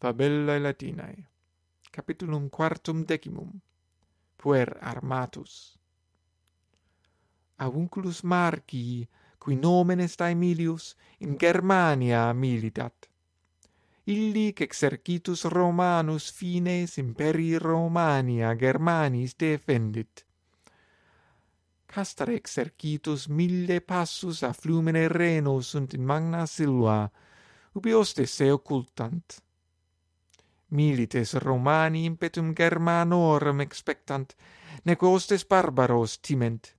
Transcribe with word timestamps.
Fabellae 0.00 0.60
Latinae, 0.60 1.26
capitulum 1.90 2.48
quartum 2.50 3.04
decimum, 3.04 3.60
puer 4.36 4.78
armatus. 4.80 5.76
Avunculus 7.56 8.22
marci 8.22 9.08
qui 9.38 9.56
nomen 9.56 9.98
est 9.98 10.20
Aemilius, 10.20 10.94
in 11.18 11.36
Germania 11.36 12.32
militat. 12.32 13.08
Illic 14.04 14.60
exercitus 14.60 15.42
Romanus 15.44 16.30
fines 16.30 16.96
imperii 16.98 17.58
Romania 17.58 18.54
Germanis 18.54 19.34
defendit. 19.36 20.24
castra 21.86 22.32
exercitus 22.32 23.26
mille 23.26 23.80
passus 23.80 24.42
a 24.42 24.52
flumine 24.52 25.08
Reno 25.08 25.60
sunt 25.60 25.92
in 25.94 26.04
magna 26.04 26.46
silva, 26.46 27.10
ubi 27.72 27.92
oste 27.92 28.26
se 28.26 28.50
occultant 28.52 29.42
milites 30.70 31.34
Romani 31.34 32.04
impetum 32.04 32.54
Germanorum 32.54 33.60
expectant, 33.60 34.34
nec 34.84 35.02
hostes 35.02 35.46
barbaros 35.46 36.18
timent. 36.20 36.74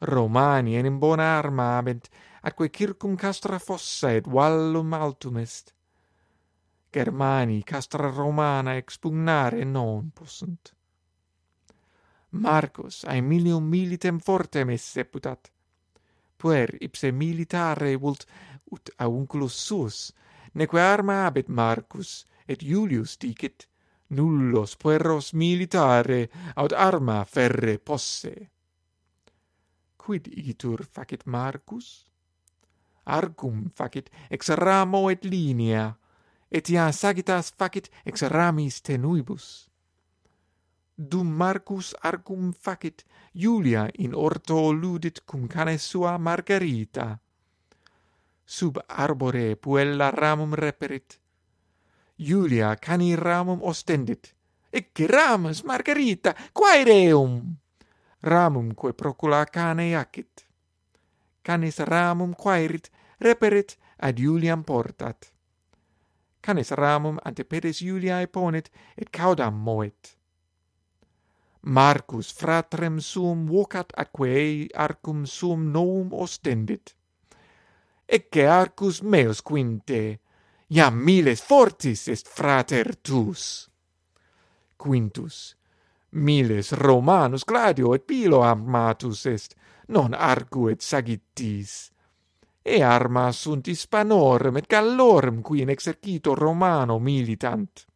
Romani 0.00 0.76
enim 0.76 0.98
bona 1.00 1.38
arma 1.38 1.76
habent, 1.76 2.08
atque 2.42 2.68
circum 2.70 3.16
castra 3.16 3.58
fossa 3.58 4.12
et 4.12 4.26
vallum 4.26 4.92
altum 4.94 5.38
est. 5.38 5.74
Germani 6.92 7.62
castra 7.62 8.10
Romana 8.10 8.76
expugnare 8.76 9.64
non 9.64 10.10
possunt. 10.10 10.74
Marcus 12.30 13.04
Aemilium 13.04 13.64
militem 13.64 14.18
fortem 14.18 14.70
esse 14.70 14.90
seputat, 14.92 15.52
Puer 16.42 16.74
ipse 16.80 17.12
militare 17.12 17.94
vult 17.96 18.26
ut 18.74 18.90
aunculus 18.98 19.54
suus, 19.66 20.12
neque 20.54 20.80
arma 20.80 21.24
habet 21.26 21.48
Marcus, 21.48 22.24
et 22.48 22.62
Iulius 22.62 23.18
dicit, 23.18 23.68
nullos 24.12 24.76
pueros 24.76 25.32
militare 25.34 26.28
aut 26.56 26.72
arma 26.72 27.24
ferre 27.24 27.78
posse. 27.78 28.34
Quid 29.96 30.26
igitur 30.26 30.84
facit 30.84 31.26
Marcus? 31.26 32.06
Argum 33.04 33.70
facit 33.74 34.10
ex 34.30 34.50
ramo 34.50 35.08
et 35.10 35.24
linea, 35.24 35.92
et 36.50 36.68
ia 36.70 36.90
sagitas 36.92 37.52
facit 37.58 37.90
ex 38.04 38.22
ramis 38.22 38.82
tenuibus. 38.82 39.68
Dum 40.94 41.26
Marcus 41.26 41.94
argum 42.02 42.52
facit, 42.52 43.04
Julia 43.34 43.88
in 43.98 44.14
orto 44.14 44.72
ludit 44.72 45.24
cum 45.24 45.48
cane 45.48 45.78
sua 45.78 46.18
Margarita. 46.18 47.18
Sub 48.44 48.78
arbore 48.88 49.56
puella 49.56 50.10
ramum 50.10 50.52
reperit, 50.52 51.21
Julia 52.18 52.76
cani 52.76 53.16
ramum 53.16 53.60
ostendit. 53.62 54.34
Ecce 54.72 55.06
ramus, 55.06 55.64
Margarita, 55.64 56.34
quae 56.52 56.84
reum? 56.84 57.56
Ramumque 58.22 58.92
procula 58.92 59.44
cane 59.46 59.96
acit. 59.96 60.46
Canis 61.42 61.78
ramum 61.78 62.34
quaerit, 62.34 62.90
reperit, 63.20 63.76
ad 63.98 64.16
Juliam 64.16 64.62
portat. 64.64 65.32
Canis 66.40 66.70
ramum 66.70 67.18
ante 67.24 67.44
pedes 67.44 67.80
Juliae 67.82 68.26
ponit, 68.26 68.70
et 68.96 69.10
caudam 69.10 69.54
moet. 69.54 70.16
Marcus 71.62 72.32
fratrem 72.32 73.00
sum 73.00 73.46
vocat 73.46 73.92
atque 73.96 74.68
arcum 74.74 75.26
sum 75.26 75.70
novum 75.70 76.10
ostendit. 76.12 76.94
Ecce 78.08 78.48
arcus 78.48 79.02
meus 79.02 79.40
quinte, 79.42 80.18
iam 80.72 80.94
miles 81.04 81.42
fortis 81.42 82.08
est 82.08 82.28
frater 82.28 82.96
tus. 83.02 83.68
Quintus, 84.76 85.56
miles 86.10 86.72
Romanus 86.72 87.44
Gladio 87.44 87.92
et 87.94 88.06
Pilo 88.06 88.40
armatus 88.42 89.26
est, 89.26 89.54
non 89.88 90.14
arcuet 90.14 90.80
sagittis. 90.80 91.92
E 92.64 92.80
arma 92.82 93.32
sunt 93.32 93.68
Hispanorum 93.68 94.56
et 94.56 94.66
Gallorum 94.66 95.42
qui 95.42 95.60
in 95.60 95.68
exercito 95.68 96.34
Romano 96.34 96.98
militant. 96.98 97.86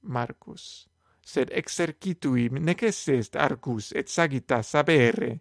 Marcus, 0.00 0.88
sed 1.20 1.50
exercituim 1.52 2.56
nec 2.62 2.82
esse 2.88 3.18
est 3.18 3.36
arcus 3.36 3.92
et 3.92 4.08
sagitas 4.08 4.72
sabere, 4.72 5.40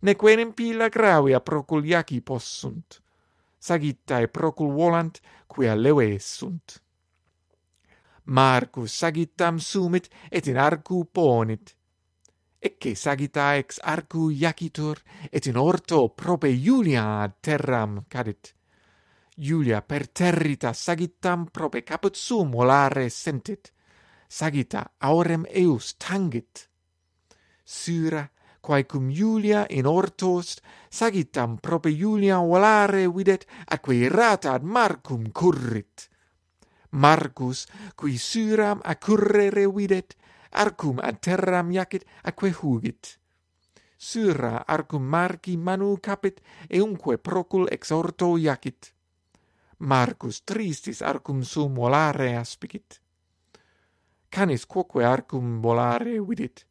nequenem 0.00 0.54
pila 0.54 0.88
gravia 0.88 1.40
proculiaci 1.40 2.22
possunt 2.22 3.03
sagittae 3.64 4.28
procul 4.28 4.72
volant, 4.76 5.20
quia 5.46 5.74
leve 5.74 6.18
sunt. 6.18 6.82
Marcus 8.24 8.92
sagittam 8.92 9.58
sumit, 9.58 10.08
et 10.30 10.46
in 10.46 10.58
arcu 10.58 11.04
ponit. 11.12 11.74
Ecce 12.58 12.94
sagitta 12.94 13.54
ex 13.56 13.78
arcu 13.82 14.30
iacitur, 14.30 15.00
et 15.30 15.46
in 15.46 15.56
orto 15.56 16.08
prope 16.08 16.48
Iulia 16.48 17.04
ad 17.22 17.40
terram 17.40 18.04
cadit. 18.08 18.54
Iulia 19.36 19.82
per 19.82 20.08
territa 20.08 20.72
sagittam 20.72 21.48
prope 21.50 21.82
caput 21.82 22.16
sum 22.16 22.50
volare 22.50 23.08
sentit. 23.08 23.72
Sagitta 24.28 24.94
aurem 24.98 25.44
eus 25.48 25.96
tangit. 25.96 26.68
Syra 27.64 28.28
quae 28.64 28.86
cum 28.88 29.10
Iulia 29.10 29.66
in 29.68 29.86
ortos 29.86 30.56
sagittam 30.88 31.58
prope 31.60 31.90
Iulia 31.92 32.38
volare 32.40 33.04
videt 33.08 33.44
acquirata 33.68 34.54
ad 34.56 34.62
Marcum 34.64 35.30
currit. 35.32 36.08
Marcus, 36.90 37.66
qui 37.94 38.16
suram 38.16 38.80
accurrere 38.82 39.66
videt, 39.68 40.16
arcum 40.50 40.98
ad 41.02 41.18
terram 41.20 41.72
jacet 41.72 42.06
acque 42.22 42.52
hugit. 42.52 43.18
Syra 43.96 44.64
arcum 44.66 45.02
Marci 45.02 45.56
manu 45.56 45.96
capit, 46.00 46.40
eunque 46.68 47.18
procul 47.18 47.68
exhorto 47.70 48.38
jacit. 48.38 48.94
Marcus 49.78 50.40
tristis 50.44 51.02
arcum 51.02 51.42
sum 51.42 51.74
volare 51.74 52.36
aspicit. 52.36 53.00
Canis 54.28 54.64
quoque 54.66 55.04
arcum 55.04 55.60
volare 55.60 56.20
vidit, 56.20 56.66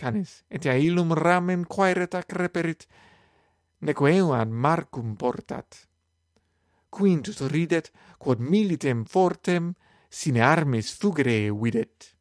canis, 0.00 0.40
etia 0.48 0.74
illum 0.80 1.12
ramen 1.16 1.66
quaeret 1.68 2.16
ac 2.16 2.32
reperit, 2.38 2.86
neque 3.84 4.08
eoan 4.16 4.52
marcum 4.52 5.16
portat. 5.20 5.84
Quintus 6.90 7.40
ridet, 7.52 7.92
quod 8.18 8.40
militem 8.40 9.04
fortem, 9.04 9.74
sine 10.08 10.42
armis 10.42 10.90
fugere 10.98 11.50
videt. 11.52 12.14